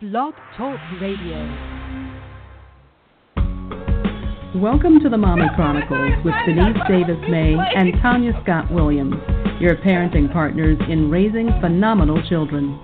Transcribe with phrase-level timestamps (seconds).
[0.00, 1.36] Blog Talk Radio.
[4.54, 9.16] Welcome to the Mommy Chronicles with Denise Davis-Maye and Tonya Scott Williams,
[9.60, 12.80] your parenting partners in raising phenomenal children.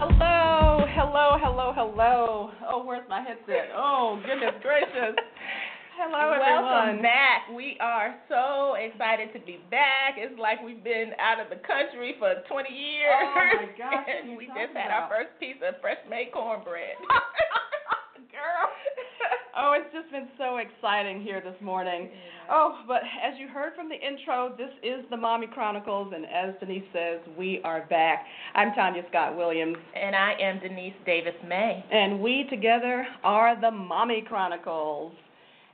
[0.00, 2.50] Hello, hello, hello, hello.
[2.68, 3.70] Oh, where's my headset?
[3.76, 5.14] Oh, goodness gracious.
[5.98, 6.62] Hello, everyone.
[6.62, 7.48] Welcome back.
[7.56, 10.16] We are so excited to be back.
[10.18, 13.12] It's like we've been out of the country for 20 years.
[13.12, 16.96] Oh, my gosh, and we just had our first piece of fresh made cornbread.
[18.32, 18.68] Girl.
[19.58, 22.10] Oh, it's just been so exciting here this morning.
[22.50, 26.54] Oh, but as you heard from the intro, this is the Mommy Chronicles, and as
[26.60, 28.26] Denise says, we are back.
[28.54, 31.82] I'm Tonya Scott Williams, and I am Denise Davis May.
[31.90, 35.12] and we together are the Mommy Chronicles.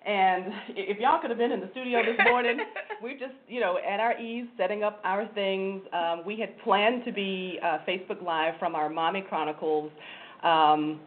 [0.04, 2.58] And if y'all could have been in the studio this morning,
[3.02, 5.82] we're just, you know, at our ease, setting up our things.
[5.92, 9.92] Um, we had planned to be uh, Facebook Live from our Mommy Chronicles
[10.42, 11.00] um,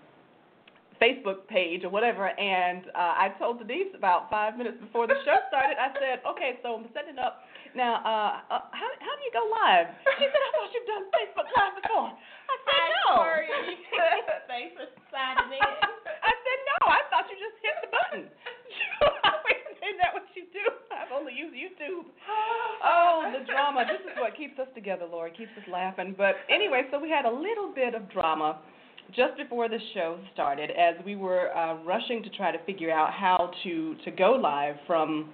[1.02, 5.20] Facebook page or whatever, and uh, I told the Denise about five minutes before the
[5.27, 5.75] show started.
[5.75, 7.44] I said, "Okay, so I'm setting up
[7.75, 8.00] now.
[8.00, 11.48] Uh, uh, how how do you go live?" She said, "I thought you've done Facebook
[11.52, 13.11] Live before." I said, Hi, "No."
[14.48, 15.59] Thanks for signing in.
[15.59, 18.31] I said, "No, I thought you just hit the button."
[19.86, 20.66] Isn't that what you do?
[20.91, 22.09] I've only used YouTube.
[22.88, 23.83] Oh, the drama.
[23.88, 25.36] This is what keeps us together, Lord.
[25.36, 26.14] Keeps us laughing.
[26.16, 28.59] But anyway, so we had a little bit of drama
[29.16, 33.11] just before the show started as we were uh, rushing to try to figure out
[33.11, 35.33] how to, to go live from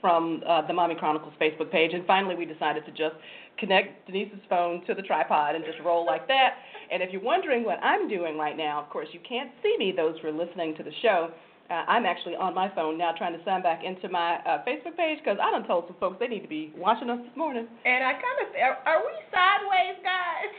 [0.00, 3.14] from uh, the Mommy Chronicles Facebook page, and finally we decided to just
[3.58, 6.54] connect Denise's phone to the tripod and just roll like that.
[6.90, 9.92] And if you're wondering what I'm doing right now, of course you can't see me.
[9.96, 11.30] Those who are listening to the show,
[11.70, 14.96] uh, I'm actually on my phone now trying to sign back into my uh, Facebook
[14.96, 17.68] page because I done told some folks they need to be watching us this morning.
[17.84, 20.52] And I kind of are, are we sideways, guys?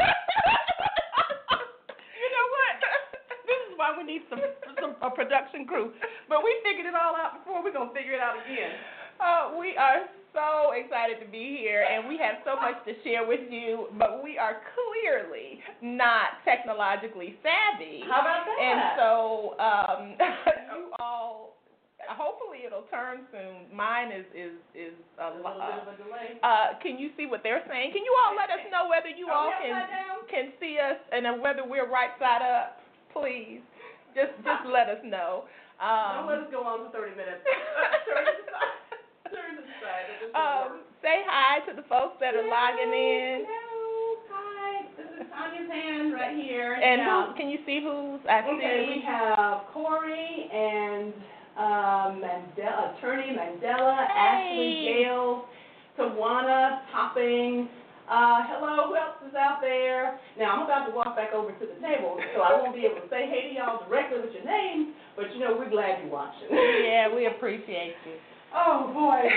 [2.22, 2.74] You know what?
[3.50, 4.38] this is why we need some
[4.78, 5.90] some a production crew.
[6.30, 7.66] But we figured it all out before.
[7.66, 8.78] We're gonna figure it out again.
[9.18, 13.26] Uh, we are so excited to be here, and we have so much to share
[13.26, 18.00] with you, but we are clearly not technologically savvy.
[18.08, 18.56] How about that?
[18.60, 19.10] And so,
[19.60, 20.00] um,
[20.76, 21.56] you all,
[22.08, 23.68] hopefully it'll turn soon.
[23.74, 26.40] Mine is is is a, a little bit of a delay.
[26.42, 27.92] uh, can you see what they're saying?
[27.92, 30.24] Can you all let us know whether you Are all can down?
[30.28, 32.80] can see us and whether we're right side up?
[33.12, 33.60] Please,
[34.16, 35.44] just just let us know.
[35.82, 37.42] Um, Don't let us go on for 30 minutes.
[40.34, 43.44] um, say hi to the folks that are logging in.
[43.44, 44.16] Hello.
[44.30, 44.86] Hi.
[44.96, 46.74] This is Tonya's hand right here.
[46.74, 51.12] And Now, who, can you see who's I Okay, we have Corey and
[51.56, 55.04] um, Mandela, attorney Mandela, Ashley Hey.
[55.04, 55.44] Gales,
[55.98, 57.68] Tawana, Topping.
[58.10, 60.18] Uh, hello, who else is out there?
[60.36, 63.00] Now, I'm about to walk back over to the table, so I won't be able
[63.00, 66.12] to say hey to y'all directly with your name, but you know, we're glad you're
[66.12, 66.50] watching.
[66.50, 68.16] Yeah, we appreciate you.
[68.54, 69.28] Oh, boy.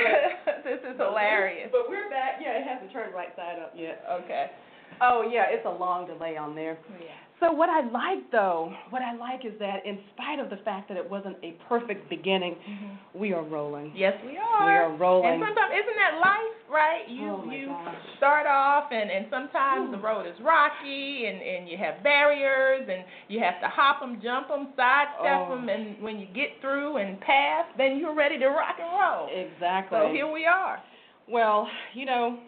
[0.45, 1.69] But, this is hilarious.
[1.71, 2.39] But we're back.
[2.41, 4.03] Yeah, it hasn't turned right side up yet.
[4.23, 4.51] Okay.
[5.01, 6.77] Oh, yeah, it's a long delay on there.
[6.89, 7.11] Oh, yeah.
[7.41, 10.87] So what I like though, what I like is that in spite of the fact
[10.87, 13.19] that it wasn't a perfect beginning, mm-hmm.
[13.19, 13.91] we are rolling.
[13.93, 14.65] Yes, we are.
[14.65, 15.33] We are rolling.
[15.33, 17.03] And sometimes isn't that life, right?
[17.09, 17.95] You Oh, you gosh.
[18.15, 20.03] start off and and sometimes the mm.
[20.03, 24.47] road is rocky and and you have barriers and you have to hop them, jump
[24.47, 25.19] them, sidestep
[25.51, 25.55] Oh.
[25.55, 29.27] them, and when you get through and pass, then you're ready to rock and roll.
[29.29, 29.99] Exactly.
[29.99, 30.81] So here we are.
[31.27, 32.39] well, you know,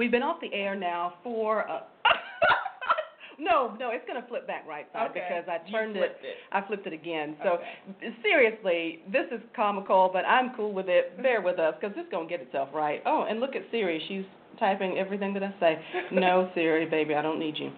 [0.00, 1.68] we've been off the air now for.
[1.68, 1.80] Uh,
[3.38, 5.20] no, no, it's gonna flip back right side Okay.
[5.28, 6.00] because I turned it.
[6.00, 6.34] flipped it.
[6.52, 7.36] I flipped it again.
[7.44, 8.14] So Okay.
[8.22, 11.22] seriously, this is comical, but I'm cool with it.
[11.22, 13.02] Bear with us because it's gonna get itself right.
[13.04, 14.02] Oh, and look at Siri.
[14.08, 14.24] She's
[14.58, 15.78] typing everything that I say.
[16.12, 17.70] No, Siri, baby, I don't need you.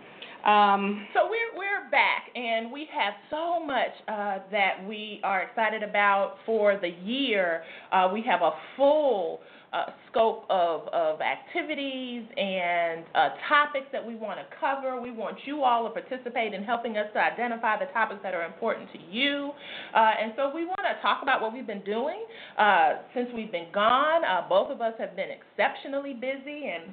[0.44, 5.82] Um, So we're we're back, and we have so much uh, that we are excited
[5.82, 7.62] about for the year.
[7.92, 9.40] Uh, we have a full
[9.72, 15.00] uh, scope of of activities and uh, topics that we want to cover.
[15.00, 18.44] We want you all to participate in helping us to identify the topics that are
[18.44, 19.52] important to you.
[19.94, 22.24] Uh, and so we want to talk about what we've been doing
[22.58, 24.22] uh, since we've been gone.
[24.48, 26.92] Both of us have been exceptionally busy, and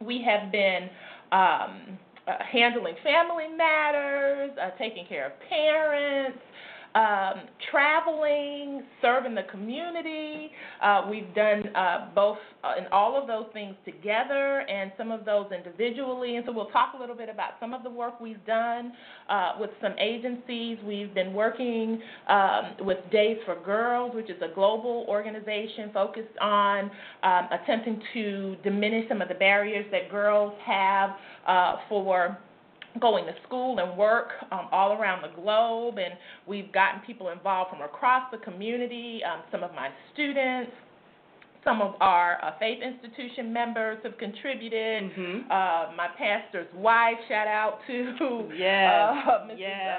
[0.00, 0.88] we have been.
[1.30, 1.98] Um,
[2.50, 6.38] handling family matters, uh, taking care of parents,
[6.94, 10.50] um, traveling, serving the community.
[10.82, 15.24] Uh, we've done uh, both uh, in all of those things together and some of
[15.24, 16.36] those individually.
[16.36, 18.92] And so we'll talk a little bit about some of the work we've done
[19.28, 20.78] uh, with some agencies.
[20.84, 26.90] We've been working um, with Days for Girls, which is a global organization focused on
[27.22, 31.10] um, attempting to diminish some of the barriers that girls have
[31.46, 32.38] uh, for
[32.98, 36.14] going to school and work um, all around the globe, and
[36.46, 39.20] we've gotten people involved from across the community.
[39.24, 40.72] Um, some of my students,
[41.64, 45.04] some of our uh, faith institution members have contributed.
[45.12, 45.50] Mm-hmm.
[45.50, 49.26] Uh, my pastor's wife, shout out to Yes.
[49.26, 49.58] uh, Mrs.
[49.58, 49.98] Yes.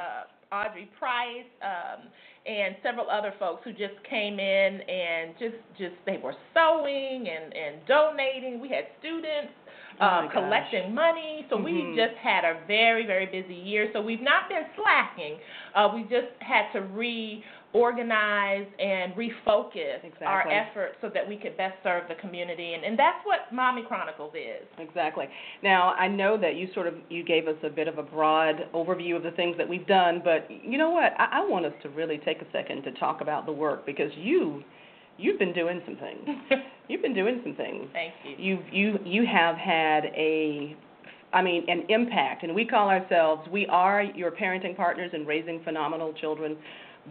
[0.51, 1.45] Uh, Audrey Price.
[1.61, 2.07] Um,
[2.45, 7.53] and several other folks who just came in and just just they were sewing and
[7.53, 8.59] and donating.
[8.61, 9.51] We had students
[10.01, 10.33] Oh um, gosh.
[10.33, 11.45] collecting money.
[11.49, 11.63] So Mhm.
[11.63, 13.89] we just had a very, very busy year.
[13.93, 15.37] So we've not been slacking.
[15.75, 21.75] Uh, we just had to reorganize and refocus our efforts so that we could best
[21.83, 22.73] serve the community.
[22.73, 24.65] And, and that's what Mommy Chronicles is.
[24.77, 25.27] Exactly.
[25.61, 28.67] Now I know that you sort of you gave us a bit of a broad
[28.73, 31.13] overview of the things that we've done, but you know what?
[31.17, 34.11] I, I want us to really take a second to talk about the work because
[34.15, 34.63] you
[35.19, 36.27] you've been doing some things.
[36.87, 37.85] You've been doing some things.
[37.93, 38.35] Thank you.
[38.39, 40.75] You've you you have had a
[41.31, 45.61] I mean an impact and we call ourselves we are your parenting partners in raising
[45.63, 46.57] phenomenal children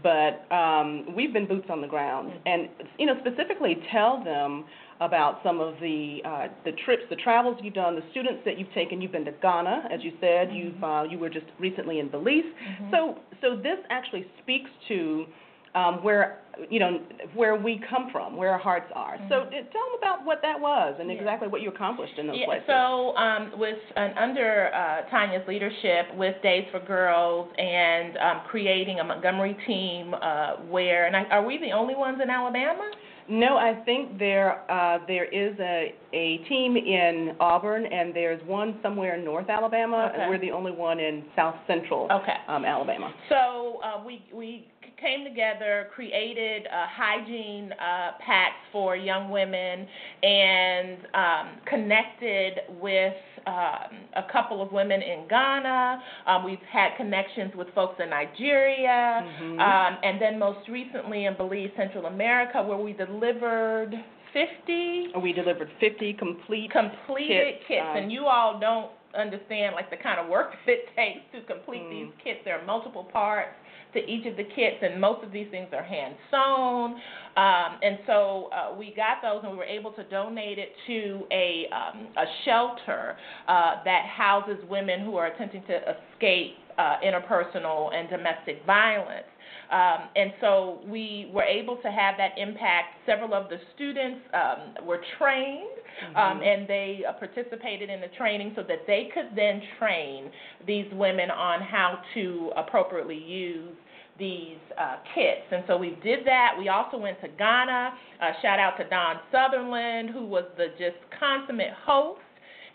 [0.02, 2.40] but um, we've been boots on the ground Mhm.
[2.46, 2.68] and
[2.98, 4.64] you know specifically tell them
[5.00, 8.72] about some of the uh, the trips the travels you've done the students that you've
[8.74, 10.56] taken you've been to Ghana as you said Mhm.
[10.56, 12.90] you've uh, you were just recently in Belize Mhm.
[12.90, 15.26] so so this actually speaks to
[15.74, 16.38] um, where
[16.70, 17.00] you know
[17.34, 19.16] where we come from, where our hearts are.
[19.28, 19.46] So Mhm.
[19.46, 21.16] uh, tell them about what that was and Yeah.
[21.16, 22.66] exactly what you accomplished in those Yeah, places.
[22.66, 28.98] so um, with and under uh, Tonya's leadership with Days for Girls and um, creating
[28.98, 32.90] a Montgomery team uh, where and I, are we the only ones in Alabama?
[33.28, 38.78] no, I think there uh, there is a a team in Auburn and there's one
[38.82, 40.10] somewhere in North Alabama.
[40.14, 40.26] Okay.
[40.28, 42.36] We're the only one in South Central Okay.
[42.48, 43.12] um, Alabama.
[43.28, 44.66] So uh, we we
[45.00, 49.86] came together, created uh, hygiene uh, packs for young women,
[50.22, 53.14] and um, connected with
[53.46, 56.02] um, a couple of women in Ghana.
[56.26, 59.60] Um, we've had connections with folks in Nigeria, Mhm.
[59.60, 63.94] um, and then most recently in Belize, Central America, where we delivered
[64.32, 69.88] 50 We delivered 50 complete completed kits, kits, um, and you all don't understand like
[69.88, 71.90] the kind of work that it takes to complete Mm.
[71.90, 72.40] these kits.
[72.44, 73.54] There are multiple parts
[73.94, 76.96] to each of the kits, and most of these things are hand sewn.
[77.36, 81.22] Um, and so uh, we got those, and we were able to donate it to
[81.30, 87.94] a um, a shelter uh, that houses women who are attempting to escape uh, interpersonal
[87.94, 89.26] and domestic violence.
[89.70, 92.94] Um, and so we were able to have that impact.
[93.06, 95.68] Several of the students um, were trained,
[96.14, 96.46] um, Mhm.
[96.46, 100.30] and they uh, participated in the training so that they could then train
[100.66, 103.76] these women on how to appropriately use
[104.18, 105.46] these uh, kits.
[105.52, 106.56] And so we did that.
[106.58, 107.92] We also went to Ghana.
[108.20, 112.20] Uh, shout out to Don Sutherland, who was the just consummate host.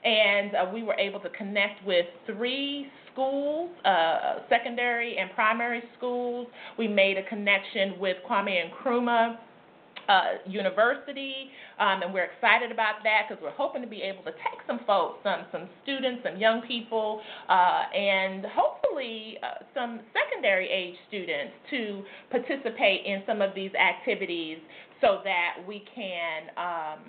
[0.06, 6.48] And uh, we were able to connect with three schools, uh, secondary and primary schools.
[6.78, 9.38] We made a connection with Kwame Nkrumah
[10.10, 11.50] uh, University,
[11.80, 14.82] um, and we're excited about that because we're hoping to be able to take some
[14.86, 21.54] folks, some some students, some young people, uh, and hopefully uh, some secondary age students
[21.70, 24.58] to participate in some of these activities
[25.00, 27.00] so that we can um,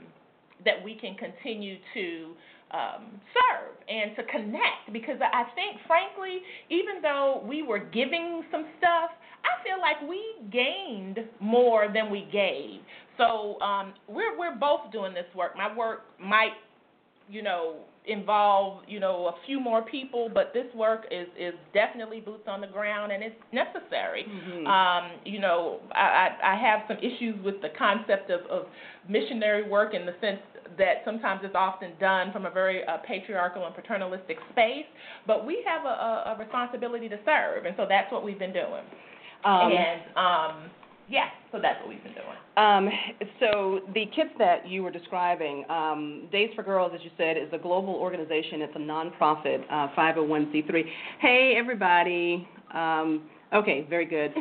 [0.65, 2.35] that we can continue to
[2.71, 6.41] um, serve and to connect because I think, frankly,
[6.71, 9.11] even though we were giving some stuff,
[9.45, 12.81] I feel like we gained more than we gave.
[13.19, 15.57] So um, we're we're both doing this work.
[15.57, 16.55] My work might,
[17.29, 22.21] you know, involve you know a few more people, but this work is is definitely
[22.21, 24.25] boots on the ground and it's necessary.
[24.29, 24.67] Mhm.
[24.67, 26.01] Um, you know, I,
[26.43, 28.67] I I have some issues with the concept of, of
[29.09, 30.41] missionary work in the sense
[30.79, 34.87] that sometimes it's often done from a very uh, patriarchal and paternalistic space,
[35.27, 38.53] but we have a, a, a responsibility to serve, and so that's what we've been
[38.53, 38.85] doing.
[39.45, 40.71] Um, and um,
[41.09, 42.37] yeah, so that's what we've been doing.
[42.57, 42.89] Um,
[43.41, 47.49] so the kits that you were describing, um, Days for Girls, as you said, is
[47.53, 48.63] a global organization.
[48.63, 50.85] It's a nonprofit, uh, 501c3.
[51.21, 52.49] Hey, everybody.
[52.73, 54.33] Um, okay, very good.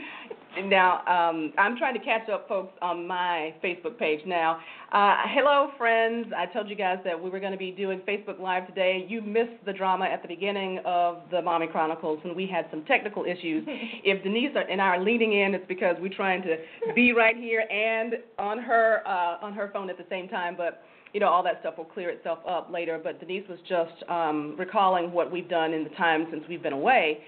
[0.62, 4.60] Now, um, I'm trying to catch up, folks, on my Facebook page now.
[4.92, 6.28] Uh, hello, friends.
[6.36, 9.06] I told you guys that we were going to be doing Facebook Live today.
[9.08, 12.84] You missed the drama at the beginning of the Mommy Chronicles when we had some
[12.86, 13.64] technical issues.
[13.68, 16.58] if Denise and I are leaning in, it's because we're trying to
[16.94, 20.56] be right here and on her uh, on her phone at the same time.
[20.56, 20.84] But
[21.14, 23.00] you know, all that stuff will clear itself up later.
[23.04, 26.74] But Denise was just um, recalling what we've done in the time since we've been
[26.74, 27.20] away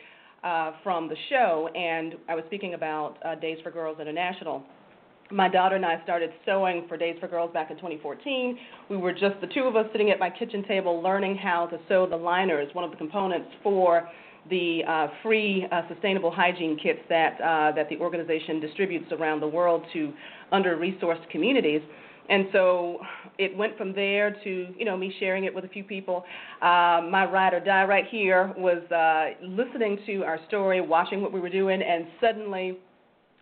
[0.46, 4.64] uh, from the show, and I was speaking about uh, Days for Girls International.
[5.32, 8.58] My daughter and I started sewing for Days for Girls back in 2014.
[8.92, 11.80] We were just the two of us sitting at my kitchen table learning how to
[11.90, 14.08] sew the liners, one of the components for
[14.52, 19.48] the uh, free uh, sustainable hygiene kits that uh, that the organization distributes around the
[19.48, 20.14] world to
[20.52, 21.82] under-resourced communities.
[22.30, 23.00] And so
[23.38, 26.24] it went from there to you know me sharing it with a few people.
[26.62, 31.32] Uh, my ride or die right here was uh, listening to our story, watching what
[31.32, 32.78] we were doing, and suddenly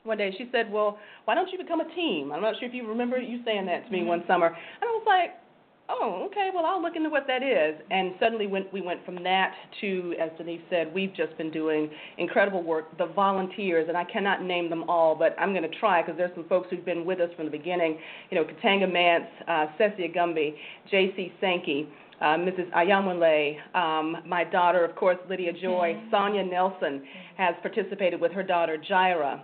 [0.03, 2.73] one day she said, "Well, why don't you become a team?" I'm not sure if
[2.73, 4.07] you remember you saying that to me mm-hmm.
[4.07, 5.42] one summer, and I was like,
[5.89, 7.79] oh, okay, well, I'll look into what that is.
[7.91, 11.89] And suddenly went, we went from that to, as Denise said, we've just been doing
[12.17, 12.97] incredible work.
[12.97, 16.33] The volunteers, and I cannot name them all, but I'm going to try because there's
[16.35, 17.97] some folks who've been with us from the beginning.
[18.29, 20.55] You know, Katanga Mance, uh, Cecia Gumby,
[20.89, 21.33] J.C.
[21.41, 21.87] Sankey,
[22.21, 22.71] uh, Mrs.
[22.71, 26.09] Ayamwale, um, my daughter, of course, Lydia Joy, mm-hmm.
[26.11, 27.03] Sonia Nelson
[27.37, 29.41] has participated with her daughter, Jaira.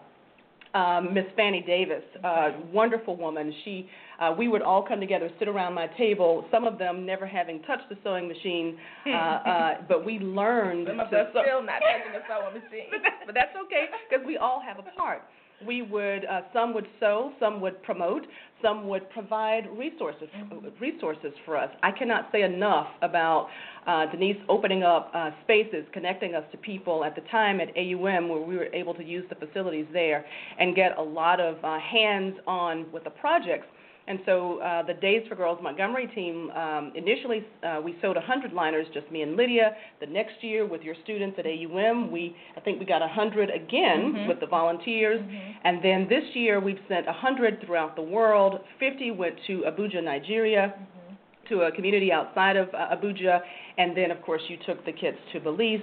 [0.75, 3.51] Um, Miss Fanny Davis, uh, wonderful woman.
[3.65, 6.45] She uh, we would all come together, sit around my table.
[6.51, 10.87] Some of them never having touched the sewing machine, uh, uh, but we learned.
[10.87, 12.87] Some of them still not touching the sewing machine.
[12.91, 15.23] but, but that's okay because we all have a part.
[15.65, 18.25] We would uh, some would sew, some would promote,
[18.61, 20.67] some would provide resources mm-hmm.
[20.79, 21.69] resources for us.
[21.83, 23.49] I cannot say enough about
[23.85, 28.29] uh, Denise opening up uh, spaces, connecting us to people at the time at AUM
[28.29, 30.25] where we were able to use the facilities there
[30.59, 33.67] and get a lot of uh, hands on with the projects
[34.09, 38.51] and so uh, the Days for Girls Montgomery team, um, initially uh, we sewed 100
[38.53, 39.75] liners, just me and Lydia.
[40.01, 43.69] The next year with your students at AUM, we I think we got 100 again
[43.69, 44.27] mm-hmm.
[44.27, 45.21] with the volunteers.
[45.21, 45.51] Mm-hmm.
[45.63, 48.61] And then this year we've sent 100 throughout the world.
[48.79, 50.73] 50 went to Abuja, Nigeria.
[50.75, 50.95] Mm-hmm.
[51.49, 53.39] To a community outside of uh, Abuja,
[53.79, 55.81] and then of course you took the kids to Belize.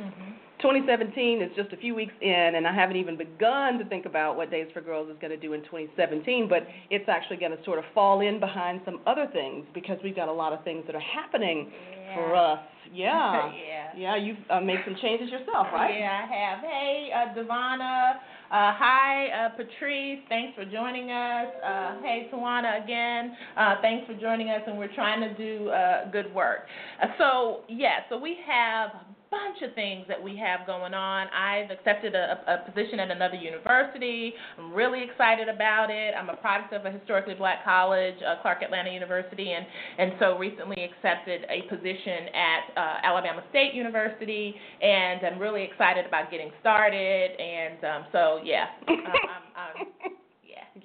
[0.59, 0.69] Mm-hmm.
[0.69, 4.37] 2017 is just a few weeks in, and I haven't even begun to think about
[4.37, 7.63] what Days for Girls is going to do in 2017, but it's actually going to
[7.65, 10.85] sort of fall in behind some other things because we've got a lot of things
[10.87, 12.15] that are happening yeah.
[12.15, 12.61] for us.
[12.93, 13.53] Yeah.
[13.69, 13.87] yeah.
[13.97, 15.99] Yeah, you've uh, made some changes yourself, right?
[15.99, 16.59] Yeah, I have.
[16.61, 18.11] Hey, uh, Devana.
[18.47, 20.21] Uh, hi, uh, Patrice.
[20.29, 21.47] Thanks for joining us.
[21.65, 23.35] Uh, hey, Tawana again.
[23.57, 26.61] Uh, thanks for joining us, and we're trying to do uh, good work.
[27.03, 28.91] Uh, so, yeah, so we have
[29.37, 31.27] bunch of things that we have going on.
[31.29, 34.33] I've accepted a, a position at another university.
[34.59, 36.15] I'm really excited about it.
[36.17, 39.67] I'm a product of a historically black college, uh, Clark Atlanta University, and,
[39.99, 46.07] and so recently accepted a position at uh, Alabama State University, and I'm really excited
[46.07, 47.31] about getting started.
[47.39, 50.16] And um, so, yeah, I'm, I'm, I'm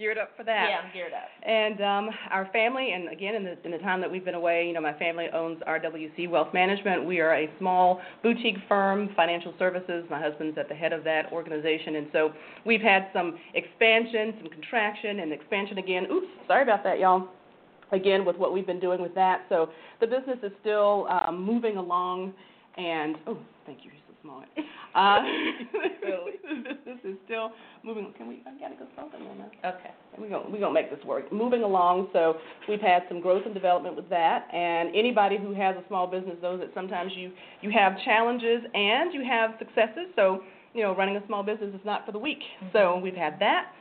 [0.02, 0.68] geared up for that.
[0.70, 1.30] Yeah, I'm geared up.
[1.44, 4.66] And um, our family, and again, in the, in the time that we've been away,
[4.66, 7.06] you know, my family owns RWC Wealth Management.
[7.06, 10.04] We are a small boutique firm, financial services.
[10.10, 12.34] My husband's at the head of that organization, and so
[12.66, 16.08] we've had some expansion, some contraction, and expansion again.
[16.12, 17.28] Oops, sorry about that, y'all.
[17.92, 21.78] Again, with what we've been doing with that, so the business is still um, moving
[21.78, 22.34] along.
[22.78, 23.92] And oh, thank you
[24.22, 24.48] smart.
[24.94, 25.20] Uh,
[26.86, 27.52] this is still
[27.82, 28.14] moving.
[28.18, 28.44] Can we?
[28.46, 29.76] I gotta go something on that.
[29.76, 29.92] Okay.
[30.20, 31.32] We're gonna we're gonna make this work.
[31.32, 32.10] Moving along.
[32.12, 32.36] So
[32.68, 34.54] we've had some growth and development with that.
[34.54, 39.14] And anybody who has a small business knows that sometimes you you have challenges and
[39.14, 40.12] you have successes.
[40.18, 40.42] So
[40.74, 42.40] you know, running a small business is not for the weak.
[42.40, 42.78] Mm-hmm.
[42.78, 43.72] So we've had that.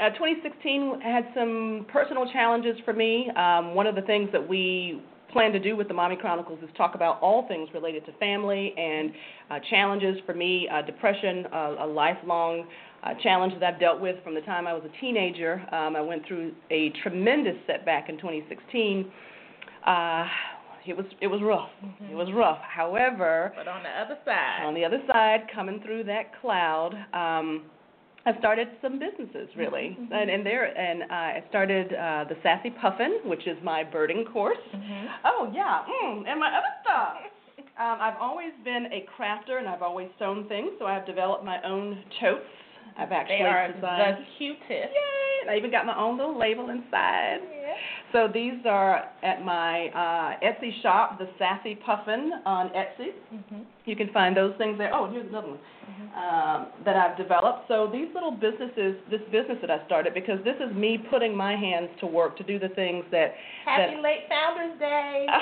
[0.00, 3.30] Uh, 2016 had some personal challenges for me.
[3.36, 5.00] Um, one of the things that we
[5.32, 8.74] plan to do with the Mommy Chronicles is talk about all things related to family
[8.76, 9.12] and
[9.50, 12.66] uh, challenges for me, uh, depression, uh, a lifelong
[13.02, 15.62] uh, challenge that I've dealt with from the time I was a teenager.
[15.72, 19.10] Um, I went through a tremendous setback in 2016.
[19.86, 20.26] Uh,
[20.86, 21.68] it was it was rough.
[21.84, 22.12] Mm-hmm.
[22.12, 22.58] It was rough.
[22.60, 27.64] However, but on the other side, on the other side, coming through that cloud, um,
[28.26, 30.12] I started some businesses really, mm-hmm.
[30.12, 34.24] and and there and uh, I started uh, the Sassy Puffin, which is my birding
[34.32, 34.58] course.
[34.74, 35.06] Mm-hmm.
[35.24, 37.16] Oh yeah, mm, and my other stuff.
[37.78, 41.62] Um, I've always been a crafter, and I've always sewn things, so I've developed my
[41.62, 42.44] own totes
[42.98, 44.18] I've actually they are designed.
[44.18, 44.70] the cutest.
[44.70, 45.50] Yay!
[45.50, 47.38] I even got my own little label inside.
[47.44, 47.65] Yeah.
[48.12, 53.10] So these are at my uh, Etsy shop, the Sassy Puffin on Etsy.
[53.30, 54.92] hmm You can find those things there.
[54.94, 56.18] Oh, here's another one Mm-hmm.
[56.18, 57.68] um, that I've developed.
[57.68, 61.54] So these little businesses, this business that I started, because this is me putting my
[61.54, 63.34] hands to work to do the things that.
[63.64, 65.26] Happy that late Founders Day.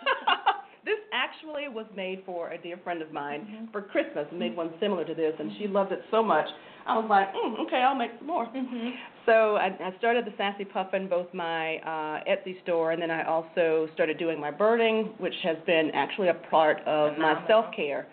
[0.86, 3.72] this actually was made for a dear friend of mine Mhm.
[3.72, 4.26] for Christmas.
[4.32, 6.46] I made one similar to this, and she loved it so much.
[6.86, 8.46] I was like, mm, okay, I'll make some more.
[8.46, 8.88] hmm
[9.30, 13.22] So I, I started the Sassy Puffin, both my uh, Etsy store, and then I
[13.22, 18.08] also started doing my birding, which has been actually a part of my self care.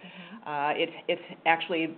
[0.46, 1.98] Uh, it's it's actually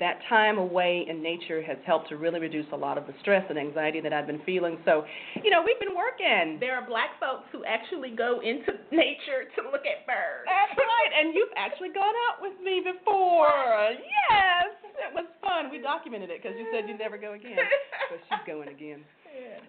[0.00, 3.44] that time away in nature has helped to really reduce a lot of the stress
[3.48, 4.78] and anxiety that I've been feeling.
[4.84, 5.04] So,
[5.42, 6.58] you know, we've been working.
[6.60, 10.46] There are black folks who actually go into nature to look at birds.
[10.46, 13.92] That's right, and you've actually gone out with me before.
[13.98, 15.70] Yes, it was fun.
[15.70, 17.58] We documented it because you said you'd never go again,
[18.10, 19.04] but she's going again.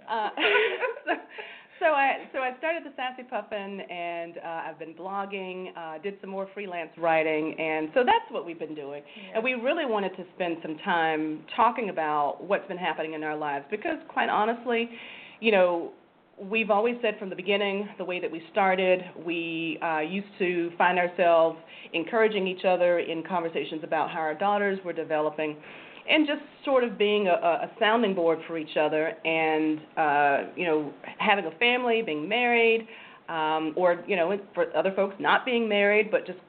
[0.10, 0.30] Uh,
[1.06, 1.14] so,
[1.80, 6.16] so I so I started the Sassy Puffin, and uh, I've been blogging, uh, did
[6.22, 9.02] some more freelance writing, and so that's what we've been doing.
[9.34, 13.36] And we really wanted to spend some time talking about what's been happening in our
[13.36, 14.90] lives because, quite honestly,
[15.40, 15.92] you know,
[16.42, 20.72] we've always said from the beginning, the way that we started, we uh, used to
[20.78, 21.58] find ourselves
[21.94, 25.58] encouraging each other in conversations about how our daughters were developing
[26.10, 30.66] and just sort of being a, a sounding board for each other and, uh, you
[30.66, 32.88] know, having a family, being married,
[33.30, 36.40] um, or, you know, for other folks not being married, but just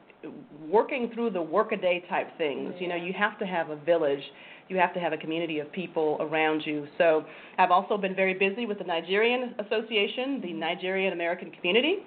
[0.69, 2.75] working through the workaday type things.
[2.79, 4.23] You know, you have to have a village.
[4.69, 6.87] You have to have a community of people around you.
[6.97, 7.25] So
[7.59, 11.99] I've also been very busy with the Nigerian Association, the Nigerian American Community.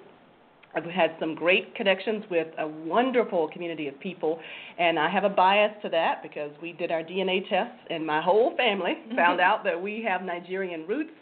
[0.74, 4.40] I've had some great connections with a wonderful community of people,
[4.78, 8.20] and I have a bias to that because we did our DNA tests, and my
[8.20, 11.12] whole family found out that we have Nigerian roots.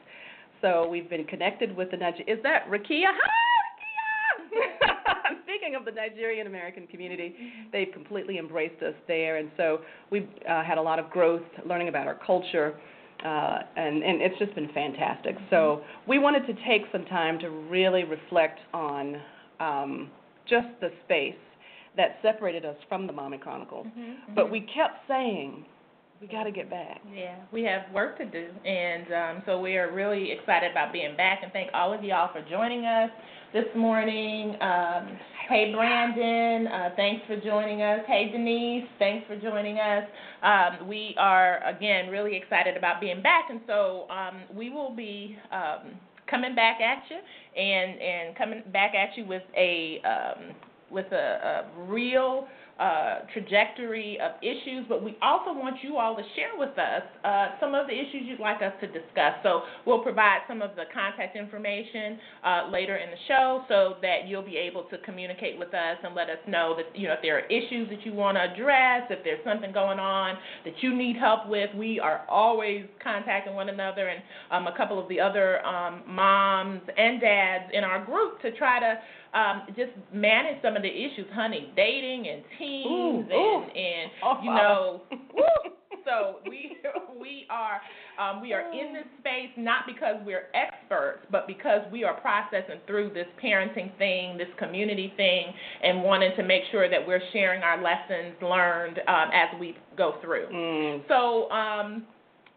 [0.62, 2.22] So we've been connected with the Niger.
[2.26, 3.10] Is that Rakia?
[3.10, 3.42] Hi,
[4.54, 5.42] Rakia!
[5.42, 7.34] Speaking of the Nigerian American community,
[7.72, 9.80] they've completely embraced us there, and so
[10.10, 12.74] we've uh, had a lot of growth, learning about our culture.
[13.24, 15.36] Uh, and, and it's just been fantastic.
[15.48, 19.20] So we wanted to take some time to really reflect on
[19.60, 20.10] um,
[20.48, 21.34] just the space
[21.96, 23.86] that separated us from the Mommy Chronicles.
[23.86, 24.34] Mm-hmm.
[24.34, 25.64] But we kept saying,
[26.20, 27.00] we got to get back.
[27.12, 31.16] Yeah, we have work to do, and um, so we are really excited about being
[31.16, 31.40] back.
[31.42, 33.10] And thank all of y'all for joining us
[33.52, 34.56] this morning.
[34.62, 35.18] Um,
[35.48, 38.00] hey, Brandon, uh, thanks for joining us.
[38.06, 40.04] Hey, Denise, thanks for joining us.
[40.44, 45.36] Um, we are again really excited about being back, and so um, we will be.
[46.32, 47.18] Coming back at you
[47.60, 50.54] and and coming back at you with a um,
[50.90, 52.48] with a, a real
[52.78, 57.48] uh, trajectory of issues, but we also want you all to share with us uh,
[57.60, 59.34] some of the issues you'd like us to discuss.
[59.42, 64.26] So we'll provide some of the contact information uh, later in the show so that
[64.26, 67.22] you'll be able to communicate with us and let us know that you know if
[67.22, 70.96] there are issues that you want to address, if there's something going on that you
[70.96, 71.70] need help with.
[71.76, 76.82] We are always contacting one another and um, a couple of the other um, moms
[76.96, 78.98] and dads in our group to try to
[79.38, 83.62] um, just manage some of the issues, honey, dating and teens Ooh, and ooh.
[83.74, 85.02] and Oh, you know,
[86.04, 86.76] so we
[87.20, 87.80] we are
[88.18, 92.78] um, we are in this space not because we're experts, but because we are processing
[92.86, 97.62] through this parenting thing, this community thing, and wanting to make sure that we're sharing
[97.62, 100.46] our lessons learned um, as we go through.
[100.52, 101.02] Mm.
[101.08, 102.06] So um,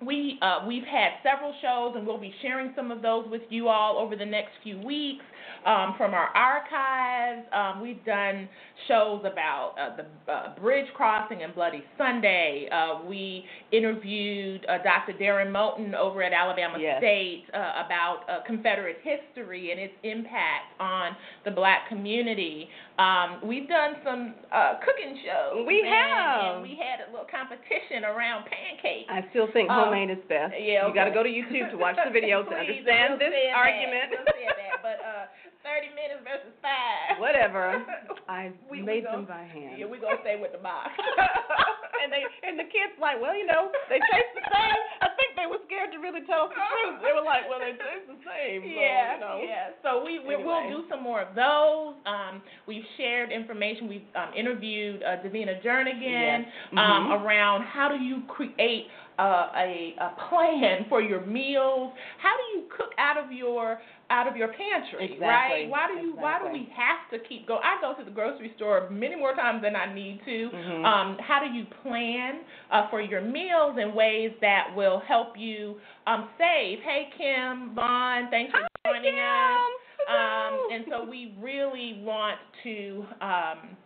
[0.05, 3.67] we uh, we've had several shows, and we'll be sharing some of those with you
[3.67, 5.23] all over the next few weeks
[5.65, 7.45] um, from our archives.
[7.53, 8.47] Um, we've done
[8.87, 12.67] shows about uh, the uh, bridge crossing and Bloody Sunday.
[12.71, 15.13] Uh, we interviewed uh, Dr.
[15.19, 16.99] Derryn Moten over at Alabama Yes.
[16.99, 21.15] State uh, about uh, Confederate history and its impact on
[21.45, 22.67] the black community.
[22.99, 25.65] Um, we've done some uh, cooking shows.
[25.67, 26.53] We and- have.
[26.55, 29.09] and we had a little competition around pancakes.
[29.09, 30.53] I still think homemade is best.
[30.59, 33.31] yeah, you got to go to YouTube to watch the video to Please, understand this
[33.55, 34.11] argument.
[34.11, 34.83] That.
[34.83, 35.25] But uh,
[35.65, 37.17] 30 minutes versus five.
[37.17, 37.81] Whatever.
[38.29, 39.79] I We- we made go- them by hand.
[39.81, 40.93] Yeah, we're going to stay with the box.
[42.03, 44.81] and they and the kids like, well, you know, they taste the same.
[45.01, 47.01] I think they were scared to really tell us the truth.
[47.01, 48.61] They were like, well, they taste the same.
[48.61, 49.37] So, yeah, you know.
[49.41, 49.73] yeah.
[49.81, 51.97] So we, we we'll do some more of those.
[52.05, 53.87] Um, we've shared information.
[53.89, 56.77] We've um, interviewed uh, Davina Jernigan Yes.
[56.77, 57.25] um, Mhm.
[57.25, 58.85] around how do you create
[59.17, 61.93] uh, a, a plan for your meals.
[62.21, 63.79] How do you cook out of your
[64.11, 65.25] out of your pantry, Exactly.
[65.27, 65.69] right?
[65.69, 67.61] Why do you why do we have to keep going?
[67.63, 70.49] I go to the grocery store many more times than I need to.
[70.53, 70.85] Mhm.
[70.85, 75.79] Um, how do you plan uh, for your meals in ways that will help you
[76.05, 76.79] um, save?
[76.81, 79.71] Hey, Kim, Vaughn, thanks for joining us.
[80.07, 83.05] Um, and so we really want to.
[83.21, 83.77] Um,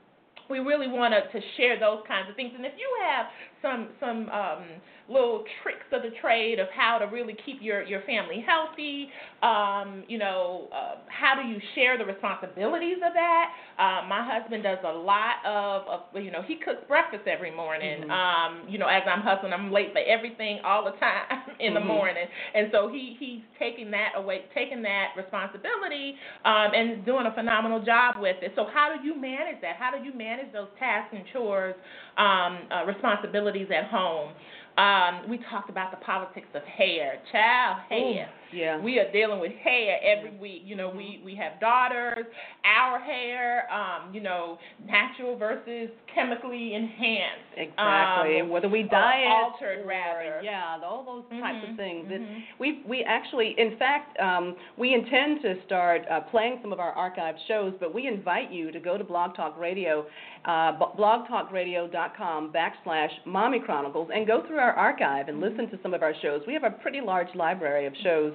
[0.49, 2.51] we really want to, to share those kinds of things.
[2.55, 3.27] And if you have
[3.61, 4.63] some some um,
[5.09, 9.09] little tricks of the trade of how to really keep your your family healthy,
[9.41, 13.51] um, you know, uh, how do you share the responsibilities of that?
[13.77, 18.03] Uh, my husband does a lot of, of, you know, he cooks breakfast every morning.
[18.03, 18.11] Mhm.
[18.11, 21.79] Um, you know, as I'm hustling, I'm late for everything all the time in the
[21.79, 21.85] Mhm.
[21.85, 27.31] morning, and so he he's taking that away, taking that responsibility, um, and doing a
[27.31, 28.53] phenomenal job with it.
[28.55, 29.75] So how do you manage that?
[29.77, 31.75] How do you manage those tasks and chores,
[32.17, 34.33] um, uh, responsibilities at home?
[34.77, 38.29] Um, we talked about the politics of hair, child hair.
[38.51, 38.81] Yeah.
[38.81, 40.63] We are dealing with hair every week.
[40.65, 42.25] You know, we we have daughters,
[42.65, 47.51] our hair, um, you know, natural versus chemically enhanced.
[47.57, 48.41] Exactly.
[48.41, 50.41] Um, Whether we or diet altered or, rather.
[50.43, 52.07] yeah, all those types Mhm, of things.
[52.11, 52.41] It, mhm.
[52.57, 56.93] we we actually, in fact, um, we intend to start uh, playing some of our
[56.95, 60.07] archived shows, but we invite you to go to Blog Talk Radio,
[60.45, 66.01] uh, blogtalkradio.com backslash Mommy Chronicles, and go through our archive and listen to some of
[66.03, 66.41] our shows.
[66.47, 68.33] We have a pretty large library of shows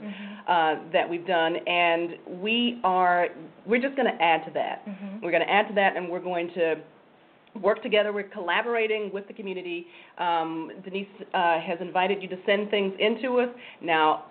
[0.48, 2.10] uh, that we've done, and
[2.42, 3.28] we are
[3.66, 4.86] we're just going to add to that.
[4.86, 5.22] Mhm.
[5.22, 6.76] We're going to add to that, and we're going to
[7.60, 8.12] work together.
[8.12, 9.86] We're collaborating with the community.
[10.18, 13.48] Um, Denise uh, has invited you to send things into us.
[13.80, 14.24] Now,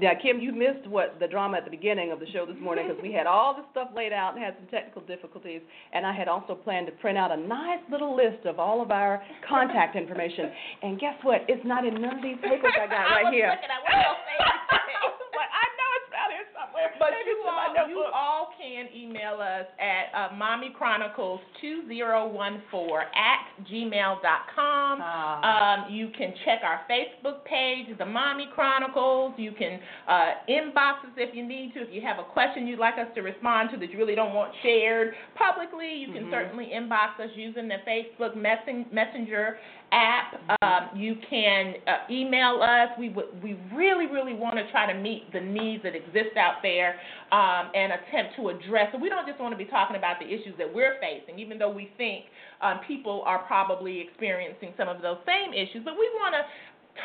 [0.00, 2.88] now, Kim, you missed what the drama at the beginning of the show this morning
[2.88, 5.60] because we had all the stuff laid out and had some technical difficulties,
[5.92, 8.90] and I had also planned to print out a nice little list of all of
[8.90, 10.50] our contact information.
[10.82, 11.44] And guess what?
[11.48, 13.50] It's not in none of these papers I got I right here.
[13.52, 15.14] looking at one of those things.
[15.34, 16.88] But I know it's out here somewhere.
[16.98, 18.12] But Maybe you it's in my all, you notebook.
[18.14, 24.98] all can email us at uh, Mommy Chronicles 2014 at gmail.com.
[25.02, 25.84] Ah.
[25.86, 29.34] Um, you can check our Facebook page, The Mommy Chronicles.
[29.38, 31.82] You can uh, inbox us if you need to.
[31.82, 34.34] If you have a question you'd like us to respond to that you really don't
[34.34, 36.30] want shared publicly, you can Mhm.
[36.30, 39.58] certainly inbox us using the Facebook messen- Messenger
[39.92, 40.40] app.
[40.62, 42.88] Um, you can uh, email us.
[42.98, 46.62] We would, we really, really want to try to meet the needs that exist out
[46.62, 46.96] there
[47.32, 48.88] um, and attempt to address.
[48.92, 51.58] So we don't just want to be talking about the issues that we're facing, even
[51.58, 52.26] though we think
[52.62, 55.82] um, people are probably experiencing some of those same issues.
[55.84, 56.42] But we want to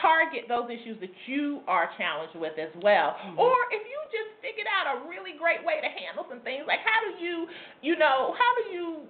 [0.02, 3.16] target those issues that you are challenged with as well.
[3.22, 3.38] Mhm.
[3.38, 6.80] Or if you just figured out a really great way to handle some things, like
[6.82, 7.48] how do you,
[7.82, 9.08] you know, how do you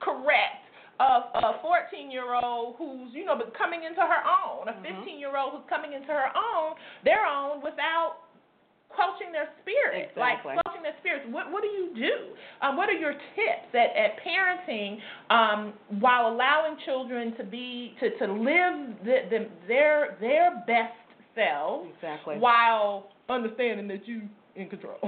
[0.00, 0.67] correct
[1.00, 4.98] a a 14 year old who's you know coming into her own, a Mhm.
[5.04, 8.16] 15 year old who's coming into her own, their own without
[8.88, 10.20] quenching their spirit, Exactly.
[10.56, 11.26] like quenching their spirits.
[11.30, 12.34] What what do you do?
[12.62, 14.98] Um, what are your tips at, at parenting
[15.30, 20.94] um, while allowing children to be to to live the, the, their their best
[21.34, 22.38] selves Exactly.
[22.38, 24.22] while understanding that you
[24.56, 24.98] in control.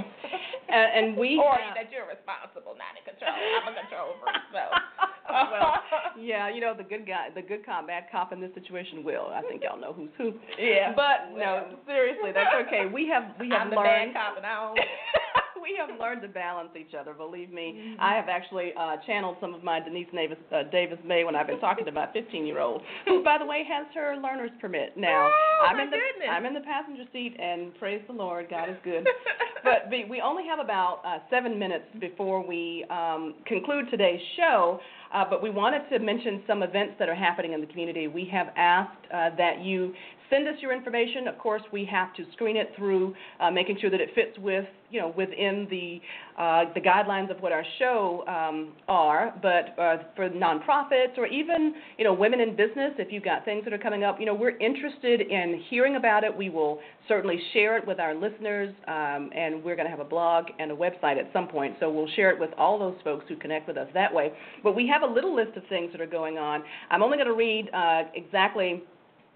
[0.69, 3.35] And, and we or have- that you're responsible, not in control.
[3.35, 4.63] I'm a control freak, so.
[5.31, 5.75] well,
[6.21, 9.29] yeah, you know the good guy, the good cop, bad cop in this situation will.
[9.33, 10.33] I think y'all know who's who.
[10.59, 10.93] Yeah.
[10.95, 12.87] But no, seriously, that's okay.
[12.93, 14.81] We have we have I'm the bad cop, and I don't.
[15.63, 17.13] we have learned to balance each other.
[17.15, 17.97] Believe me, Mhm.
[17.99, 21.61] I have actually uh, channeled some of my Denise Davis, uh, Davis-Maye when I've been
[21.61, 25.29] talking to my 15 year old, who, by the way, has her learner's permit now.
[25.31, 26.29] Oh, I'm my in the goodness.
[26.31, 29.07] I'm in the passenger seat, and praise the Lord, God is good.
[29.65, 34.81] but we, we only have about uh, seven minutes before we um, conclude today's show.
[35.13, 38.07] Uh, but we wanted to mention some events that are happening in the community.
[38.07, 39.93] We have asked uh, that you
[40.31, 41.29] send us your information.
[41.29, 44.65] Of course, we have to screen it through uh, making sure that it fits with,
[44.91, 46.01] you know, within the
[46.41, 49.35] uh, the guidelines of what our show um, are.
[49.43, 53.65] But uh, for nonprofits or even, you know, women in business, if you've got things
[53.65, 56.35] that are coming up, you know, we're interested in hearing about it.
[56.35, 60.05] We will certainly share it with our listeners, um, and we're going to have a
[60.05, 61.77] blog and a website at some point.
[61.81, 64.33] So we'll share it with all those folks who connect with us that way.
[64.63, 66.63] But we have a little list of things that are going on.
[66.91, 68.85] I'm only going to read uh, exactly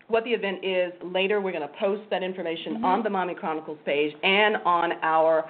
[0.09, 1.41] what the event is later.
[1.41, 2.85] We're going to post that information Mhm.
[2.85, 5.45] on the Mommy Chronicles page and on our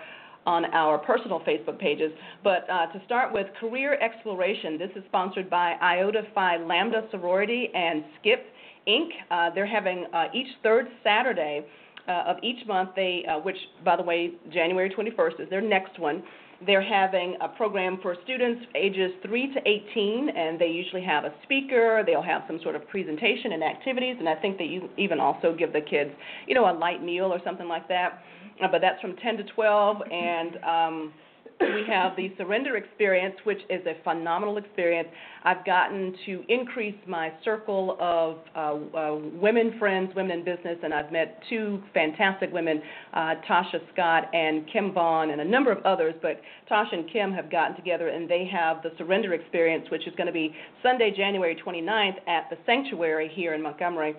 [0.46, 2.12] on our personal Facebook pages.
[2.42, 4.76] But uh, to start with, Career Exploration.
[4.76, 8.44] This is sponsored by Iota Phi Lambda Sorority and Skip
[8.86, 9.08] Inc.
[9.30, 11.64] Uh, they're having uh, each third Saturday
[12.06, 12.90] uh, of each month.
[12.94, 16.22] They, uh, which by the way, January 21st is their next one.
[16.66, 21.32] They're having a program for students ages 3 to 18, and they usually have a
[21.42, 22.02] speaker.
[22.06, 25.72] They'll have some sort of presentation and activities, and I think they even also give
[25.72, 26.10] the kids,
[26.46, 28.22] you know, a light meal or something like that.
[28.62, 31.12] Uh, but that's from 10 to 12, and um,
[31.60, 35.08] we have the surrender experience, which is a phenomenal experience.
[35.44, 40.92] I've gotten to increase my circle of uh, uh, women friends, women in business, and
[40.92, 45.84] I've met two fantastic women, uh, Tasha Scott and Kim Vaughn, and a number of
[45.84, 46.14] others.
[46.22, 46.40] But
[46.70, 50.26] Tasha and Kim have gotten together, and they have the surrender experience, which is going
[50.26, 54.14] to be Sunday, January 29th at the Sanctuary here in Montgomery.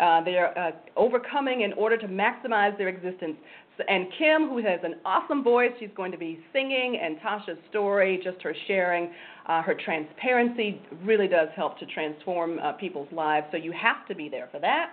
[0.00, 3.36] Uh, they are uh, overcoming in order to maximize their existence
[3.88, 8.20] and Kim, who has an awesome voice, she's going to be singing, and Tasha's story,
[8.22, 9.10] just her sharing,
[9.46, 13.46] uh, her transparency really does help to transform uh, people's lives.
[13.50, 14.92] So you have to be there for that.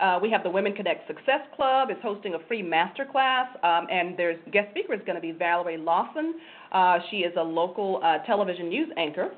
[0.00, 3.86] Uh, we have the Women Connect Success Club is hosting a free master class, um,
[3.90, 6.34] and there's guest speaker is going to be Valerie Lawson.
[6.72, 9.30] Uh, she is a local uh, television news anchor.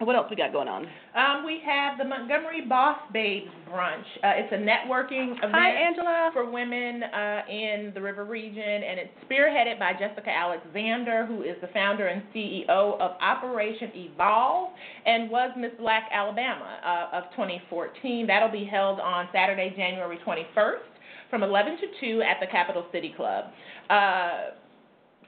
[0.00, 0.86] What else we got going on?
[1.14, 4.04] Um, we have the Montgomery Boss Babes brunch.
[4.24, 6.30] Uh, it's a networking event Hi, Angela.
[6.32, 11.54] for women uh, in the River region, and it's spearheaded by Jessica Alexander, who is
[11.60, 14.70] the founder and CEO of Operation Evolve
[15.06, 18.26] and was Miss Black Alabama uh, of 2014.
[18.26, 20.78] That'll be held on Saturday, January 21st
[21.30, 23.44] from 11 to 2 at the Capital City Club.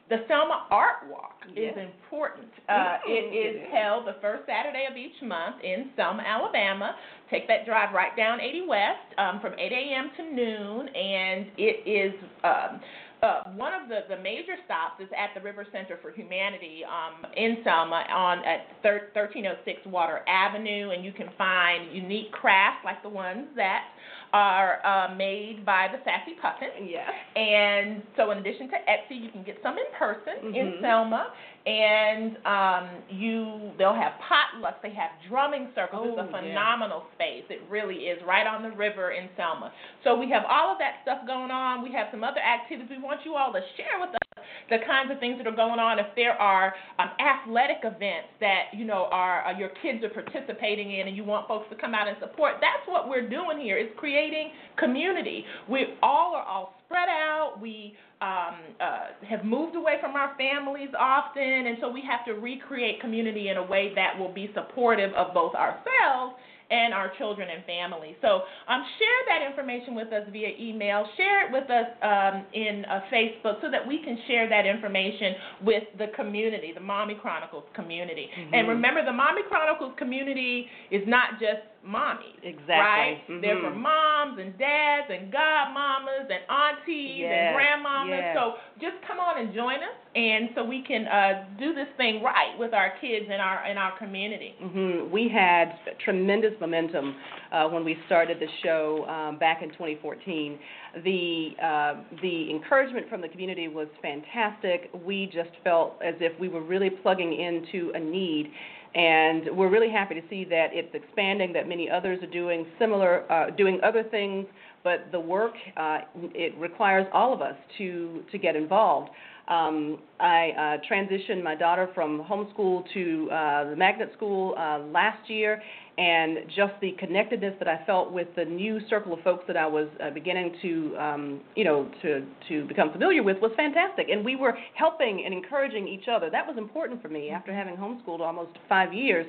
[0.07, 1.75] Uh, the Selma Art Walk yes.
[1.75, 2.49] is important.
[2.69, 6.95] Uh, it is held the first Saturday of each month in Selma, Alabama.
[7.31, 10.11] Take that drive right down 80 West um, from 8 a.m.
[10.17, 12.15] to noon, and it is.
[12.45, 12.81] Um,
[13.23, 17.25] uh, one of the, the major stops is at the River Center for Humanity um,
[17.37, 23.03] in Selma on at thir- 1306 Water Avenue, and you can find unique crafts like
[23.03, 23.85] the ones that
[24.33, 26.87] are uh, made by the Sassy Puffin.
[26.89, 27.09] Yes.
[27.37, 30.57] And so, in addition to Etsy, you can get some in person Mhm.
[30.57, 31.33] in Selma,
[31.67, 34.81] and um, you they'll have potlucks.
[34.83, 36.07] They have drumming circles.
[36.07, 36.55] Oh, it's a yeah.
[36.55, 37.43] phenomenal space.
[37.51, 39.73] It really is right on the river in Selma.
[40.05, 41.83] So we have all of that stuff going on.
[41.83, 42.89] We have some other activities.
[42.89, 45.83] We want you all to share with us the kinds of things that are going
[45.83, 45.99] on.
[45.99, 50.95] If there are um, athletic events that you know are uh, your kids are participating
[50.95, 53.77] in, and you want folks to come out and support, that's what we're doing here.
[53.77, 55.45] Is creating community.
[55.69, 57.59] We all are all spread out.
[57.61, 62.41] We um, uh, have moved away from our families often, and so we have to
[62.41, 66.37] recreate community in a way that will be supportive of both ourselves
[66.71, 68.17] and our children and families.
[68.21, 71.07] So um, share that information with us via email.
[71.17, 75.35] Share it with us um, in uh, Facebook so that we can share that information
[75.63, 78.29] with the community, the Mommy Chronicles community.
[78.37, 78.51] Mhm.
[78.55, 82.43] And remember, the Mommy Chronicles community is not just mommies.
[82.43, 82.75] Exactly.
[82.75, 83.23] Right?
[83.41, 83.77] They're for Mhm.
[83.77, 88.09] moms and dads and godmamas and aunties Yes, and grandmamas.
[88.19, 88.37] yes.
[88.37, 92.23] So just come on and join us, and so we can uh, do this thing
[92.23, 94.55] right with our kids and our in our community.
[94.59, 95.75] hmm We had
[96.05, 97.15] tremendous momentum
[97.53, 100.59] uh, when we started the show um, back in 2014.
[101.05, 104.91] The uh, the encouragement from the community was fantastic.
[105.05, 108.51] We just felt as if we were really plugging into a need.
[108.95, 113.31] And we're really happy to see that it's expanding, that many others are doing similar,
[113.31, 114.47] uh, doing other things,
[114.83, 115.99] but the work, uh,
[116.33, 119.11] it requires all of us to, to get involved.
[119.49, 125.31] Um, I uh, transitioned my daughter from homeschool to uh, the magnet school uh, last
[125.31, 125.63] year,
[125.99, 129.67] and just the connectedness that I felt with the new circle of folks that I
[129.67, 134.09] was uh, beginning to, um, you know, to to become familiar with was fantastic.
[134.09, 136.29] And we were helping and encouraging each other.
[136.29, 139.27] That was important for me after having homeschooled almost five years.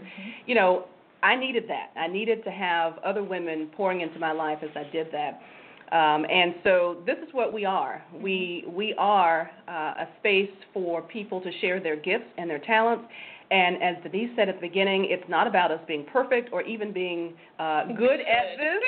[0.47, 0.86] You know,
[1.21, 1.99] I needed that.
[1.99, 5.41] I needed to have other women pouring into my life as I did that.
[5.91, 8.04] Um, and so this is what we are.
[8.13, 13.06] We we are uh, a space for people to share their gifts and their talents.
[13.50, 16.91] And as Denise said at the beginning, it's not about us being perfect or even
[16.91, 18.84] being uh, good at this,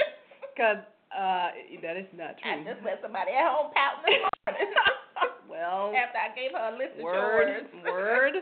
[0.54, 0.84] because
[1.18, 1.50] uh,
[1.82, 2.52] that is not true.
[2.52, 4.74] I just let somebody at home pout this morning.
[5.50, 7.84] well, After I gave her a list of word, chores.
[7.86, 8.34] word,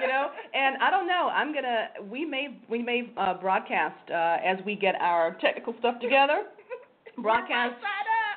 [0.00, 0.28] you know.
[0.54, 1.30] And I don't know.
[1.32, 1.88] I'm gonna.
[2.10, 6.44] We may we may uh, broadcast uh, as we get our technical stuff together.
[7.22, 7.74] broadcast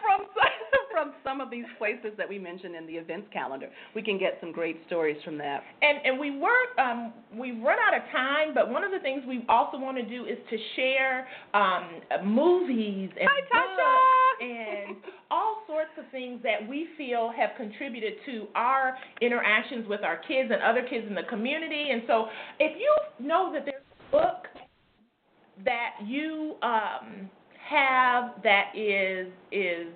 [0.05, 0.27] from
[0.95, 3.67] from some of these places that we mentioned in the events calendar.
[3.93, 5.61] We can get some great stories from that.
[5.81, 9.23] And and we work um we run out of time, but one of the things
[9.27, 13.85] we also want to do is to share um movies and Hi, books
[14.41, 14.97] and
[15.31, 20.49] all sorts of things that we feel have contributed to our interactions with our kids
[20.51, 21.89] and other kids in the community.
[21.91, 22.27] And so
[22.59, 24.47] if you know that there's a book
[25.63, 27.29] that you um
[27.69, 29.87] have that is is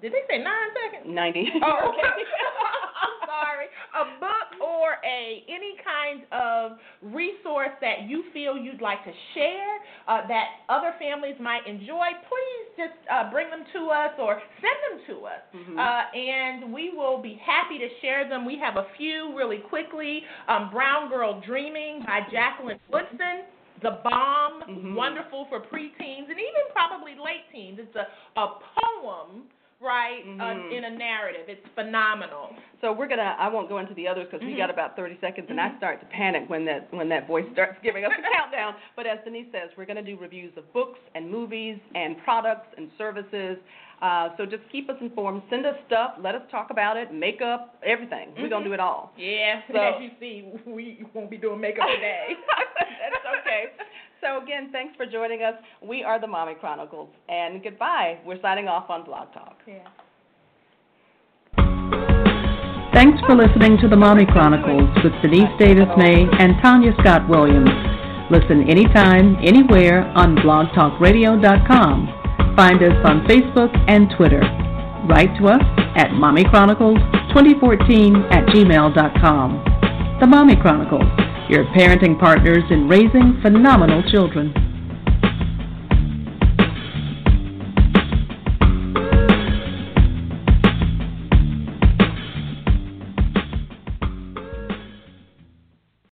[0.00, 1.14] did they say nine seconds?
[1.14, 1.46] Ninety.
[1.62, 2.02] Oh, okay.
[3.02, 9.04] I'm sorry, a book or a any kind of resource that you feel you'd like
[9.04, 9.74] to share
[10.08, 14.78] uh, that other families might enjoy, please just uh, bring them to us or send
[14.90, 15.78] them to us, Mhm.
[15.78, 18.44] uh, and we will be happy to share them.
[18.44, 20.22] We have a few really quickly.
[20.48, 23.44] Um, Brown Girl Dreaming by Jacqueline Woodson.
[23.82, 24.94] The Bomb, Mhm.
[24.94, 27.78] wonderful for preteens and even probably late teens.
[27.80, 28.06] It's a,
[28.40, 29.48] a poem,
[29.82, 30.40] right, Mhm.
[30.40, 31.48] uh, in a narrative.
[31.48, 32.54] It's phenomenal.
[32.80, 33.36] So we're gonna.
[33.38, 34.58] I won't go into the others because we Mhm.
[34.58, 35.76] got about 30 seconds, and I Mhm.
[35.78, 38.74] start to panic when that when that voice starts giving us a countdown.
[38.96, 42.90] But as Denise says, we're gonna do reviews of books and movies and products and
[42.98, 43.58] services.
[44.00, 45.42] Uh, so just keep us informed.
[45.48, 46.14] Send us stuff.
[46.18, 47.12] Let us talk about it.
[47.12, 48.34] Makeup, everything.
[48.36, 49.12] We're gonna do it all.
[49.16, 52.36] Yeah, So- as you see, we won't be doing makeup today.
[52.48, 53.70] That's okay.
[54.22, 55.54] So again, thanks for joining us.
[55.82, 58.20] We are the Mommy Chronicles, and goodbye.
[58.24, 59.58] We're signing off on Blog Talk.
[59.66, 59.88] Yeah.
[62.94, 67.68] Thanks for listening to the Mommy Chronicles with Denise Davis-Maye and Tonya Scott Williams.
[68.30, 72.08] Listen anytime, anywhere on blogtalkradio.com.
[72.54, 74.42] Find us on Facebook and Twitter.
[75.08, 75.62] Write to us
[75.96, 79.64] at mommychronicles2014 at gmail.com.
[80.20, 81.10] The Mommy Chronicles,
[81.52, 84.71] your parenting partners in raising phenomenal children.